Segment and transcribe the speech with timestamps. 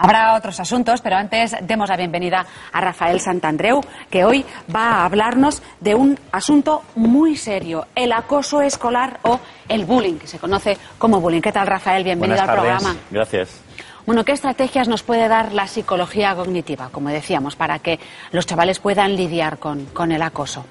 [0.00, 5.04] Habrá otros asuntos, pero antes demos la bienvenida a Rafael Santandreu, que hoy va a
[5.04, 10.78] hablarnos de un asunto muy serio, el acoso escolar o el bullying, que se conoce
[10.98, 11.40] como bullying.
[11.40, 12.04] ¿Qué tal, Rafael?
[12.04, 12.82] Bienvenido Buenas al tardes.
[12.82, 13.00] programa.
[13.10, 13.60] Gracias.
[14.06, 17.98] Bueno, ¿qué estrategias nos puede dar la psicología cognitiva, como decíamos, para que
[18.30, 20.64] los chavales puedan lidiar con, con el acoso?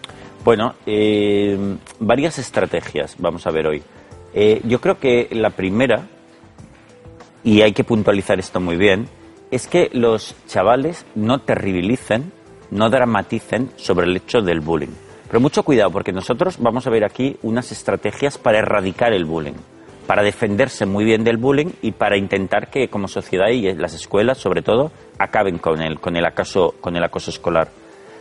[0.45, 3.83] Bueno, eh, varias estrategias vamos a ver hoy.
[4.33, 6.03] Eh, yo creo que la primera,
[7.43, 9.09] y hay que puntualizar esto muy bien,
[9.51, 12.31] es que los chavales no terribilicen,
[12.71, 14.93] no dramaticen sobre el hecho del bullying.
[15.27, 19.55] Pero mucho cuidado, porque nosotros vamos a ver aquí unas estrategias para erradicar el bullying,
[20.05, 24.37] para defenderse muy bien del bullying y para intentar que como sociedad y las escuelas,
[24.37, 26.25] sobre todo, acaben con el, con el,
[26.79, 27.69] con el acoso escolar.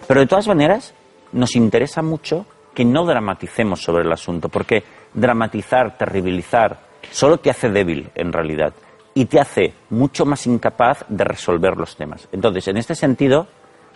[0.06, 0.94] Pero de todas maneras,
[1.32, 4.84] nos interesa mucho que no dramaticemos sobre el asunto, porque
[5.14, 8.74] dramatizar, terribilizar, solo te hace débil en realidad
[9.16, 12.28] y te hace mucho más incapaz de resolver los temas.
[12.32, 13.46] Entonces, en este sentido,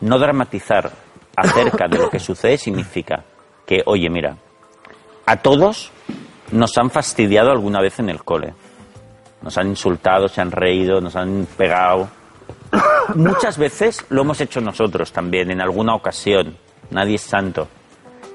[0.00, 0.90] no dramatizar
[1.36, 3.22] acerca de lo que sucede significa
[3.66, 4.38] que, oye, mira,
[5.26, 5.92] a todos
[6.52, 8.54] nos han fastidiado alguna vez en el cole.
[9.42, 12.08] Nos han insultado, se han reído, nos han pegado.
[13.14, 16.56] Muchas veces lo hemos hecho nosotros también, en alguna ocasión.
[16.88, 17.68] Nadie es santo.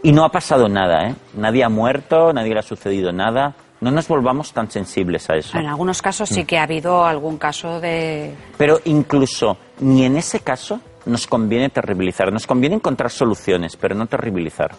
[0.04, 1.16] Y no ha pasado nada, ¿eh?
[1.34, 3.56] Nadie ha muerto, nadie le ha sucedido nada.
[3.82, 5.58] No nos volvamos tan sensibles a eso.
[5.58, 6.34] En algunos casos Mm.
[6.34, 8.34] sí que ha habido algún caso de...
[8.58, 12.32] Pero incluso ni en ese caso nos conviene terribilizar.
[12.32, 14.72] Nos conviene encontrar soluciones, pero no terribilizar.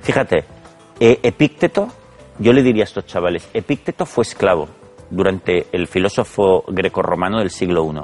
[0.00, 0.44] Fíjate,
[1.00, 1.88] eh, Epícteto,
[2.38, 4.68] yo le diría a estos chavales, Epícteto fue esclavo
[5.10, 8.00] durante el filósofo grecorromano del siglo I.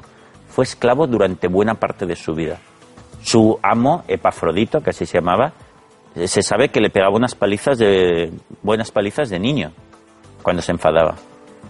[0.48, 2.58] Fue esclavo durante buena parte de su vida.
[3.22, 5.52] Su amo, Epafrodito, que así se llamaba,
[6.24, 9.72] se sabe que le pegaba unas palizas de, buenas palizas de niño
[10.42, 11.16] cuando se enfadaba.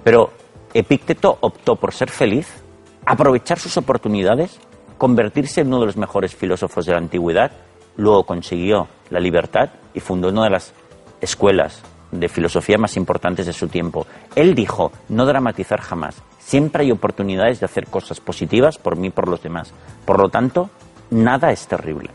[0.04, 0.30] Pero
[0.72, 2.62] Epícteto optó por ser feliz,
[3.04, 4.60] aprovechar sus oportunidades,
[4.98, 7.50] convertirse en uno de los mejores filósofos de la antigüedad,
[7.96, 10.72] luego consiguió la libertad y fundó una de las
[11.20, 11.82] escuelas
[12.12, 14.06] de filosofía más importantes de su tiempo.
[14.34, 19.10] Él dijo, no dramatizar jamás, siempre hay oportunidades de hacer cosas positivas por mí y
[19.10, 19.72] por los demás.
[20.04, 20.70] Por lo tanto,
[21.10, 22.10] nada es terrible.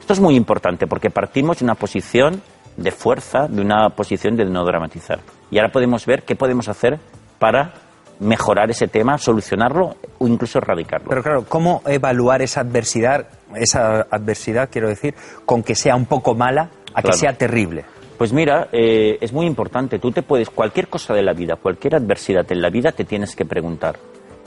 [0.00, 2.40] Esto es muy importante porque partimos de una posición
[2.76, 5.20] de fuerza, de una posición de no dramatizar.
[5.50, 6.98] Y ahora podemos ver qué podemos hacer
[7.38, 7.74] para
[8.18, 11.08] mejorar ese tema, solucionarlo o incluso erradicarlo.
[11.08, 15.14] Pero claro, ¿cómo evaluar esa adversidad, esa adversidad, quiero decir,
[15.44, 17.84] con que sea un poco mala a que sea terrible?
[18.16, 19.98] Pues mira, eh, es muy importante.
[19.98, 23.36] Tú te puedes, cualquier cosa de la vida, cualquier adversidad en la vida, te tienes
[23.36, 23.98] que preguntar,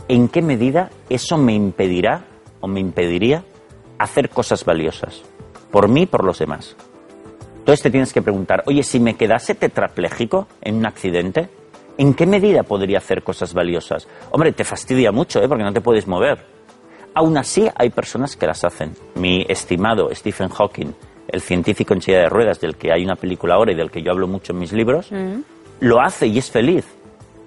[0.08, 2.24] ¿en qué medida eso me impedirá
[2.62, 3.44] o me impediría
[4.00, 5.22] hacer cosas valiosas?
[5.72, 6.76] Por mí y por los demás.
[7.70, 11.50] Entonces te tienes que preguntar, oye, si me quedase tetrapléjico en un accidente,
[12.00, 14.08] ¿en qué medida podría hacer cosas valiosas?
[14.32, 15.48] Hombre, te fastidia mucho, ¿eh?
[15.48, 16.44] Porque no te puedes mover.
[17.14, 18.96] Aún así, hay personas que las hacen.
[19.14, 20.96] Mi estimado Stephen Hawking,
[21.28, 24.02] el científico en silla de ruedas, del que hay una película ahora y del que
[24.02, 25.12] yo hablo mucho en mis libros,
[25.80, 26.88] lo hace y es feliz.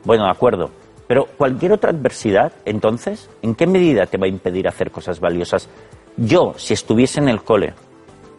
[0.05, 0.71] Bueno, de acuerdo.
[1.09, 5.69] Pero cualquier otra adversidad, entonces, ¿en qué medida te va a impedir hacer cosas valiosas?
[6.17, 7.75] Yo, si estuviese en el cole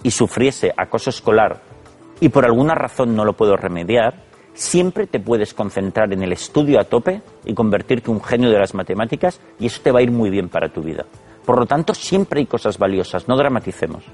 [0.02, 1.73] y sufriese acoso escolar
[2.24, 4.14] y por alguna razón no lo puedo remediar,
[4.54, 8.58] siempre te puedes concentrar en el estudio a tope y convertirte en un genio de
[8.58, 11.04] las matemáticas y eso te va a ir muy bien para tu vida.
[11.46, 14.06] Por lo tanto, siempre hay cosas valiosas, no dramaticemos.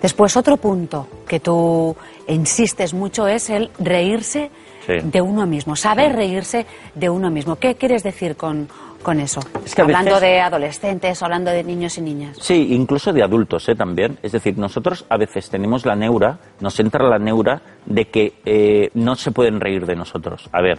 [0.00, 1.94] Después, otro punto que tú
[2.26, 4.50] insistes mucho es el reírse
[4.86, 4.94] Sí.
[5.02, 7.56] de uno mismo, saber reírse de uno mismo.
[7.56, 8.68] ¿Qué quieres decir con,
[9.02, 9.40] con eso?
[9.64, 12.36] Es que hablando veces- de adolescentes, hablando de niños y niñas.
[12.40, 13.74] Sí, incluso de adultos ¿eh?
[13.74, 14.18] también.
[14.22, 18.90] Es decir, nosotros a veces tenemos la neura, nos entra la neura de que eh,
[18.94, 20.48] no se pueden reír de nosotros.
[20.52, 20.78] A ver,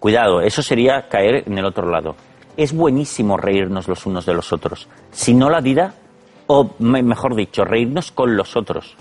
[0.00, 2.16] cuidado, eso sería caer en el otro lado.
[2.56, 4.88] Es buenísimo reírnos los unos de los otros.
[5.10, 5.94] Si no la vida,
[6.46, 8.96] o me- mejor dicho, reírnos con los otros.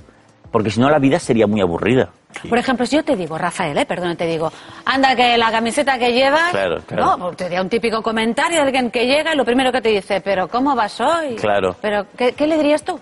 [0.54, 2.10] Porque si no la vida sería muy aburrida.
[2.48, 4.52] Por ejemplo, si yo te digo, Rafael, eh, perdón, te digo,
[4.86, 7.18] anda que la camiseta que llevas, Claro, claro.
[7.18, 7.32] ¿no?
[7.32, 10.22] Te da un típico comentario de alguien que llega y lo primero que te dice,
[10.22, 11.36] pero ¿cómo vas hoy?
[11.38, 11.76] Claro.
[11.82, 13.00] Pero, ¿qué, qué le dirías tú?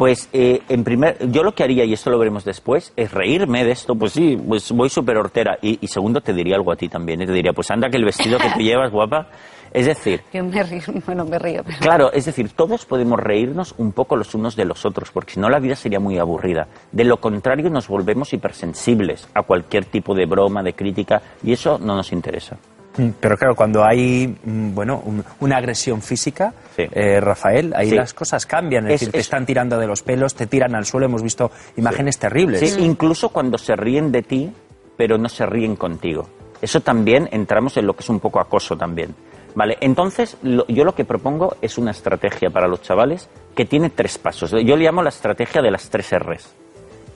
[0.00, 3.64] Pues eh, en primer, yo lo que haría, y esto lo veremos después, es reírme
[3.66, 3.94] de esto.
[3.94, 5.58] Pues sí, pues voy súper hortera.
[5.60, 7.20] Y, y segundo, te diría algo a ti también.
[7.20, 7.26] ¿eh?
[7.26, 9.26] Te diría, pues anda que el vestido que tú llevas, guapa.
[9.74, 11.62] Es decir, Yo me río, bueno, me río.
[11.66, 15.34] pero- claro, es decir, todos podemos reírnos un poco los unos de los otros, porque
[15.34, 16.66] si no la vida sería muy aburrida.
[16.92, 21.78] De lo contrario, nos volvemos hipersensibles a cualquier tipo de broma, de crítica, y eso
[21.78, 22.56] no nos interesa.
[23.00, 26.84] Mm, Pero claro, cuando hay mm, bueno un- una agresión física, Sí.
[26.92, 27.94] eh, Rafael, ahí Sí.
[27.96, 28.86] las cosas cambian.
[28.86, 31.06] Es, Es- decir, te es- están tirando de los pelos, te tiran al suelo.
[31.06, 32.60] Hemos visto imágenes terribles.
[32.60, 34.52] Sí, incluso cuando se ríen de ti,
[34.96, 36.28] pero no se ríen contigo.
[36.60, 39.14] Eso también entramos en lo que es un poco acoso también.
[39.54, 43.90] Vale, entonces lo- yo lo que propongo es una estrategia para los chavales que tiene
[43.90, 44.50] tres pasos.
[44.50, 46.54] Yo le llamo la estrategia de las tres R's,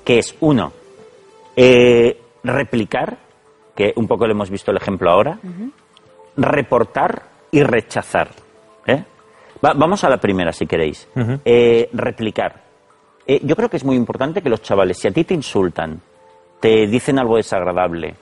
[0.05, 0.73] que es uno,
[1.57, 3.19] eh, replicar,
[3.75, 5.39] que un poco le hemos visto el ejemplo ahora,
[6.37, 8.29] reportar y rechazar.
[8.87, 9.03] ¿eh?
[9.65, 11.09] Va- vamos a la primera, si queréis.
[11.45, 12.63] Eh, replicar.
[13.27, 16.01] Eh, yo creo que es muy importante que los chavales, si a ti te insultan,
[16.61, 18.15] te dicen algo desagradable,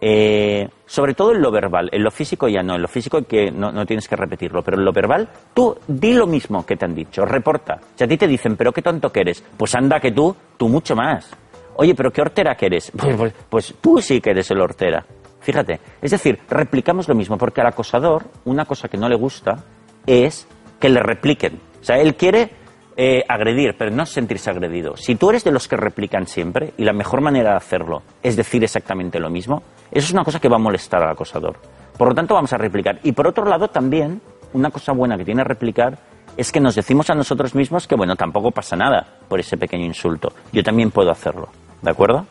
[0.00, 3.50] eh, sobre todo en lo verbal, en lo físico ya no, en lo físico que
[3.50, 6.84] no, no tienes que repetirlo, pero en lo verbal, tú di lo mismo que te
[6.84, 7.78] han dicho, reporta.
[7.94, 10.68] Si a ti te dicen, pero qué tonto que eres, pues anda que tú, tú
[10.68, 11.30] mucho más.
[11.78, 15.04] Oye, pero qué hortera que eres, pues, pues- pues tú sí que eres el hortera.
[15.40, 19.62] Fíjate, es decir, replicamos lo mismo, porque al acosador una cosa que no le gusta
[20.06, 20.48] es
[20.80, 21.60] que le repliquen.
[21.80, 22.50] O sea, él quiere
[22.96, 24.96] eh, agredir, pero no sentirse agredido.
[24.96, 28.36] Si tú eres de los que replican siempre, y la mejor manera de hacerlo es
[28.36, 31.58] decir exactamente lo mismo, eso es una cosa que va a molestar al acosador.
[31.98, 32.98] Por lo tanto, vamos a replicar.
[33.02, 34.22] Y por otro lado, también,
[34.54, 35.98] una cosa buena que tiene replicar
[36.38, 39.84] es que nos decimos a nosotros mismos que, bueno, tampoco pasa nada por ese pequeño
[39.84, 40.32] insulto.
[40.50, 41.48] Yo también puedo hacerlo.
[41.86, 42.26] ¿De acuerdo?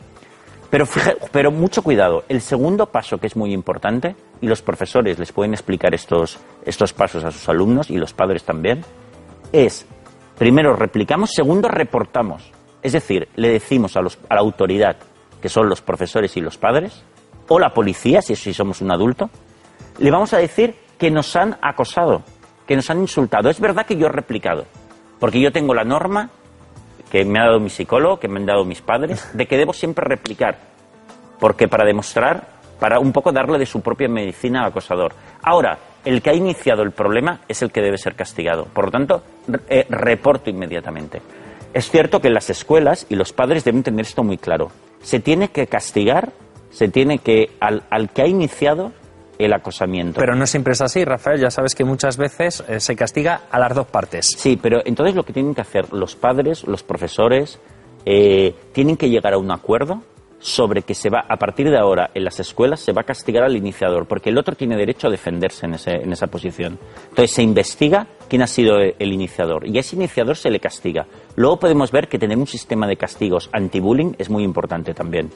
[0.68, 0.84] Pero,
[1.32, 2.24] pero mucho cuidado.
[2.28, 6.92] El segundo paso que es muy importante, y los profesores les pueden explicar estos, estos
[6.92, 8.84] pasos a sus alumnos y los padres también,
[9.52, 9.86] es,
[10.36, 12.52] primero replicamos, segundo reportamos.
[12.82, 14.96] Es decir, le decimos a, los, a la autoridad,
[15.40, 17.02] que son los profesores y los padres,
[17.48, 19.30] o la policía, si, si somos un adulto,
[19.98, 22.24] le vamos a decir que nos han acosado,
[22.66, 23.48] que nos han insultado.
[23.48, 24.66] Es verdad que yo he replicado,
[25.18, 26.28] porque yo tengo la norma
[27.10, 29.72] que me ha dado mi psicólogo, que me han dado mis padres, de que debo
[29.72, 30.58] siempre replicar,
[31.38, 32.48] porque para demostrar,
[32.78, 35.12] para un poco darle de su propia medicina al acosador.
[35.42, 38.66] Ahora, el que ha iniciado el problema es el que debe ser castigado.
[38.66, 39.22] Por lo tanto,
[39.68, 41.20] eh, reporto inmediatamente.
[41.74, 44.70] Es cierto que las escuelas, y los padres deben tener esto muy claro,
[45.02, 46.32] se tiene que castigar,
[46.70, 48.92] se tiene que, al, al que ha iniciado
[49.38, 50.20] el acosamiento.
[50.20, 51.40] Pero no siempre es así, Rafael.
[51.40, 54.26] Ya sabes que muchas veces eh, se castiga a las dos partes.
[54.36, 57.58] Sí, pero entonces lo que tienen que hacer los padres, los profesores,
[58.04, 60.02] eh, tienen que llegar a un acuerdo
[60.38, 63.42] sobre que se va, a partir de ahora, en las escuelas se va a castigar
[63.42, 66.78] al iniciador, porque el otro tiene derecho a defenderse en, ese- en esa posición.
[67.08, 70.60] Entonces se investiga quién ha sido el, el iniciador y a ese iniciador se le
[70.60, 71.06] castiga.
[71.36, 75.30] Luego podemos ver que tener un sistema de castigos anti-bullying es muy importante también.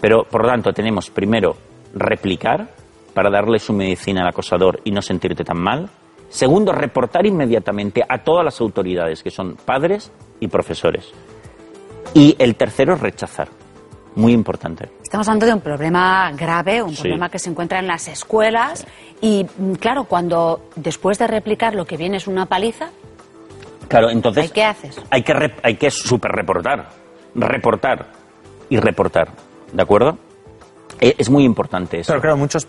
[0.00, 1.56] Pero, por lo tanto, tenemos primero
[1.94, 2.68] replicar
[3.14, 5.88] para darle su medicina al acosador y no sentirte tan mal.
[6.28, 10.10] Segundo, reportar inmediatamente a todas las autoridades, que son padres
[10.40, 11.12] y profesores.
[12.14, 13.48] Y el tercero, rechazar.
[14.14, 14.90] Muy importante.
[15.02, 17.02] Estamos hablando de un problema grave, un Sí.
[17.02, 18.86] problema que se encuentra en las escuelas
[19.22, 22.90] y, mm, claro, cuando después de replicar lo que viene es una paliza,
[23.88, 24.44] Claro, entonces...
[24.44, 24.98] ¿Ahí qué haces?
[25.10, 26.88] Hay que, hay que super reportar.
[27.34, 28.06] Reportar
[28.70, 29.28] y reportar.
[29.70, 30.16] ¿De acuerdo?
[31.04, 32.12] E- Es muy importante eso.
[32.12, 32.66] Pero claro, muchos,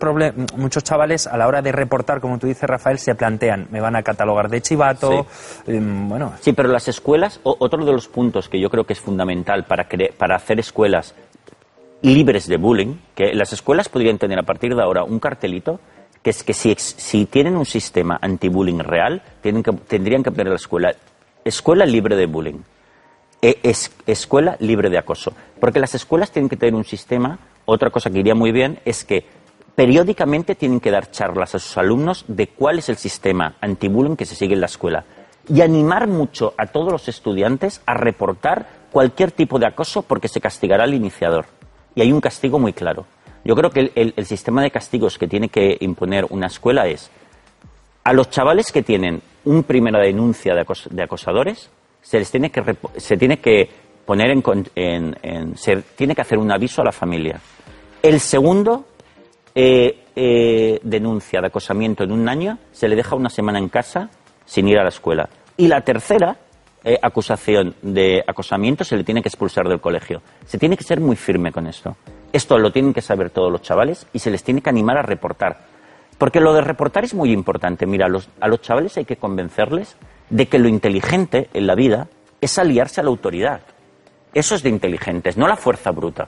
[0.58, 3.96] muchos chavales a la hora de reportar, como tú dices, Rafael, se plantean, me van
[3.96, 5.28] a catalogar de chivato,
[5.68, 9.00] em, bueno, Sí, pero las escuelas, otro de los puntos que yo creo que es
[9.00, 11.14] fundamental para, cre- para hacer escuelas
[12.02, 15.80] libres de bullying, que las escuelas podrían tener a partir de ahora un cartelito,
[16.24, 20.48] que es que si, si tienen un sistema anti-bullying real, tienen que, tendrían que poner
[20.48, 20.94] la escuela,
[21.46, 22.60] escuela libre de bullying,
[23.42, 25.34] e- es- escuela libre de acoso.
[25.60, 29.04] Porque las escuelas tienen que tener un sistema, otra cosa que iría muy bien, es
[29.04, 29.26] que
[29.76, 34.26] periódicamente tienen que dar charlas a sus alumnos de cuál es el sistema anti-bullying que
[34.26, 35.06] se sigue en la escuela.
[35.50, 40.40] Y animar mucho a todos los estudiantes a reportar cualquier tipo de acoso porque se
[40.40, 41.46] castigará al iniciador.
[41.96, 43.06] Y hay un castigo muy claro.
[43.44, 47.10] Yo creo que el, sistema de castigos que tiene que imponer una escuela es
[48.06, 51.70] a los chavales que tienen una primera denuncia de, acos- de acosadores
[52.02, 52.62] se les tiene que
[52.98, 53.70] se tiene que
[54.06, 54.44] poner en,
[54.76, 57.40] en- en- se tiene que hacer un aviso a la familia.
[58.04, 58.84] El segundo
[59.56, 64.10] eh, eh, denuncia de acosamiento en un año se le deja una semana en casa
[64.44, 65.30] sin ir a la escuela.
[65.56, 66.36] Y la tercera
[66.84, 70.22] eh, acusación de acosamiento se le tiene que expulsar del colegio.
[70.46, 71.96] Se tiene que ser muy firme con esto.
[72.34, 75.04] Esto lo tienen que saber todos los chavales y se les tiene que animar a
[75.04, 75.62] reportar.
[76.18, 77.86] Porque lo de reportar es muy importante.
[77.86, 79.96] Mira, los, a los chavales hay que convencerles
[80.30, 82.10] de que lo inteligente en la vida
[82.42, 83.62] es aliarse a la autoridad.
[84.34, 86.28] Eso es de inteligentes, no la fuerza bruta.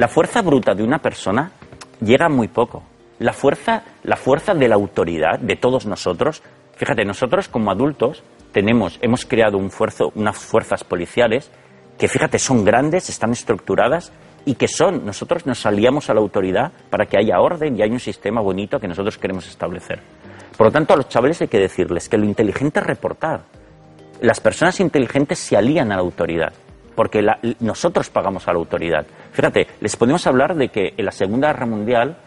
[0.00, 1.52] La fuerza bruta de una persona
[2.00, 2.82] llega muy poco.
[3.18, 6.42] La fuerza, la fuerza de la autoridad, de todos nosotros,
[6.74, 11.50] fíjate, nosotros como adultos tenemos, hemos creado un fuerzo, unas fuerzas policiales
[11.98, 14.10] que, fíjate, son grandes, están estructuradas
[14.46, 17.92] y que son, nosotros nos aliamos a la autoridad para que haya orden y haya
[17.92, 20.00] un sistema bonito que nosotros queremos establecer.
[20.56, 23.42] Por lo tanto, a los chavales hay que decirles que lo inteligente es reportar.
[24.22, 26.54] Las personas inteligentes se alían a la autoridad,
[27.00, 29.06] porque la- nosotros pagamos a la autoridad.
[29.32, 32.18] Fíjate, les podemos hablar de que en la Segunda Guerra Mundial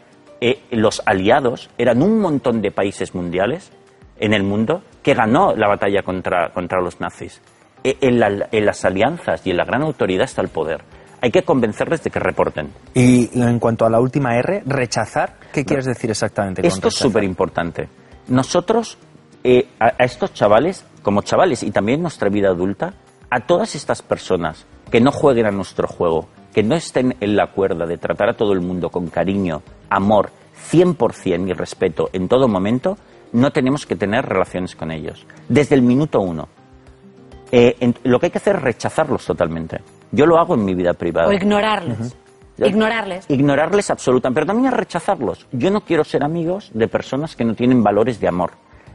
[0.42, 3.72] eh, los aliados eran un montón de países mundiales
[4.20, 7.40] en el mundo que ganó la batalla contra, contra los nazis.
[7.84, 10.82] E- En, la- en las alianzas y en la gran autoridad está el poder.
[11.22, 12.72] Hay que convencerles de que reporten.
[12.96, 16.96] Y en cuanto a la última R, rechazar, ¿qué quieres decir exactamente con Esto es
[16.96, 17.88] súper importante.
[18.28, 18.98] Nosotros,
[19.44, 22.92] eh, a, a estos chavales, como chavales y también en nuestra vida adulta,
[23.36, 27.48] a todas estas personas que no jueguen a nuestro juego, que no estén en la
[27.48, 30.30] cuerda de tratar a todo el mundo con cariño, amor,
[30.72, 32.96] 100% y respeto en todo momento,
[33.32, 35.26] no tenemos que tener relaciones con ellos.
[35.50, 36.48] Desde el minuto uno.
[37.52, 39.82] Eh, en- lo que hay que hacer es rechazarlos totalmente.
[40.12, 41.28] Yo lo hago en mi vida privada.
[41.28, 42.16] O ignorarles.
[42.58, 43.26] Ignorarles.
[43.30, 45.48] Ignorarles absolutamente, pero también es rechazarlos.
[45.52, 48.52] Yo no quiero ser amigos de personas que no tienen valores de amor.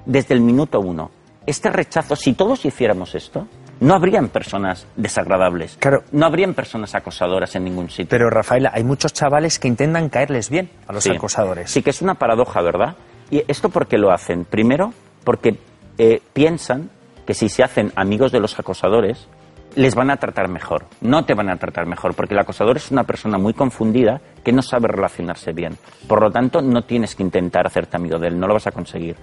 [0.07, 1.11] Desde el minuto uno.
[1.45, 3.47] Este rechazo, si todos hiciéramos esto,
[3.81, 5.77] no habrían personas desagradables.
[5.79, 6.03] Claro.
[6.13, 8.09] No habrían personas acosadoras en ningún sitio.
[8.11, 11.11] Pero Rafaela, hay muchos chavales que intentan caerles bien a los Sí.
[11.11, 11.71] acosadores.
[11.71, 12.97] Sí, que es una paradoja, ¿verdad?
[13.31, 14.45] ¿Y esto por qué lo hacen?
[14.45, 14.93] Primero,
[15.25, 15.59] porque
[15.99, 16.91] eh, piensan
[17.27, 19.29] que si se hacen amigos de los acosadores,
[19.75, 20.87] les van a tratar mejor.
[21.01, 24.53] No te van a tratar mejor, porque el acosador es una persona muy confundida que
[24.53, 25.77] no sabe relacionarse bien.
[26.09, 28.71] Por lo tanto, no tienes que intentar hacerte amigo de él, no lo vas a
[28.73, 29.17] conseguir.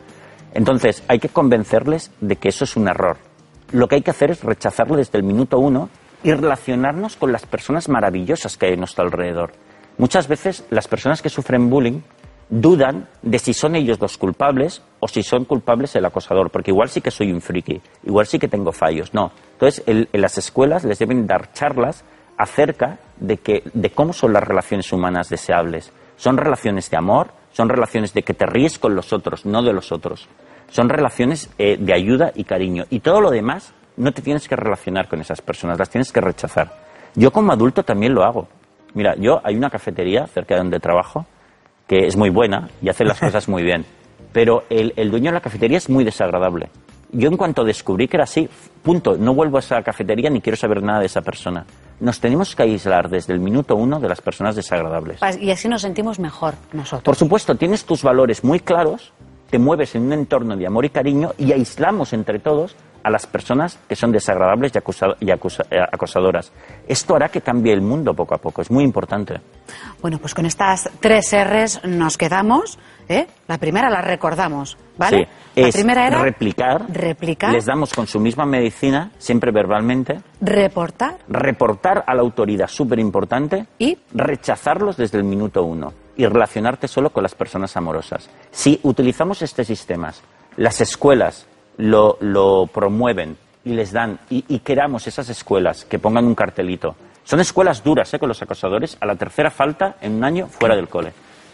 [0.53, 3.17] Entonces, hay que convencerles de que eso es un error.
[3.71, 5.89] Lo que hay que hacer es rechazarlo desde el minuto uno
[6.23, 9.51] y relacionarnos con las personas maravillosas que hay a nuestro alrededor.
[9.97, 12.01] Muchas veces las personas que sufren bullying
[12.49, 16.89] dudan de si son ellos los culpables o si son culpables el acosador, porque igual
[16.89, 19.13] sí que soy un friki, igual sí que tengo fallos.
[19.13, 19.31] No.
[19.53, 22.03] Entonces, en las escuelas les deben dar charlas
[22.37, 25.91] acerca de, que, de cómo son las relaciones humanas deseables.
[26.17, 29.73] Son relaciones de amor, son relaciones de que te ríes con los otros, no de
[29.73, 30.27] los otros.
[30.69, 32.85] Son relaciones eh, de ayuda y cariño.
[32.89, 36.21] Y todo lo demás no te tienes que relacionar con esas personas, las tienes que
[36.21, 36.71] rechazar.
[37.15, 38.47] Yo como adulto también lo hago.
[38.93, 41.25] Mira, yo hay una cafetería cerca de donde trabajo
[41.87, 43.85] que es muy buena y hace las cosas muy bien.
[44.33, 46.69] Pero el, el dueño de la cafetería es muy desagradable.
[47.11, 48.49] Yo en cuanto descubrí que era así,
[48.83, 51.65] punto, no vuelvo a esa cafetería ni quiero saber nada de esa persona.
[52.01, 55.19] Nos tenemos que aislar desde el minuto uno de las personas desagradables.
[55.39, 57.03] Y así nos sentimos mejor nosotros.
[57.03, 59.13] Por supuesto, tienes tus valores muy claros,
[59.49, 63.27] te mueves en un entorno de amor y cariño y aislamos entre todos a las
[63.27, 66.51] personas que son desagradables y, acusa- y acusa- eh, acosadoras.
[66.87, 69.35] Esto hará que cambie el mundo poco a poco, es muy importante.
[70.01, 72.79] Bueno, pues con estas tres R's nos quedamos.
[73.07, 73.27] ¿eh?
[73.47, 75.27] La primera la recordamos, ¿vale?
[75.53, 80.19] Sí, la es primera era replicar, replicar, les damos con su misma medicina, siempre verbalmente,
[80.41, 86.87] reportar reportar a la autoridad, súper importante, y rechazarlos desde el minuto uno y relacionarte
[86.87, 88.29] solo con las personas amorosas.
[88.51, 90.21] Si utilizamos estos sistemas,
[90.57, 91.45] las escuelas
[91.77, 96.95] lo, lo promueven y les dan, y, y queramos esas escuelas que pongan un cartelito.
[97.23, 98.19] Son escuelas duras ¿eh?
[98.19, 101.11] con los acosadores, a la tercera falta en un año fuera del cole.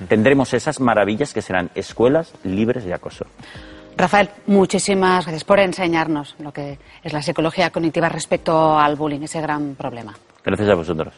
[0.08, 3.26] Tendremos esas maravillas que serán escuelas libres de acoso.
[3.96, 9.42] Rafael, muchísimas gracias por enseñarnos lo que es la psicología cognitiva respecto al bullying, ese
[9.42, 10.16] gran problema.
[10.44, 11.14] Gracias a vosotros.